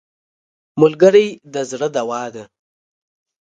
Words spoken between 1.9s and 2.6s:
دوا ده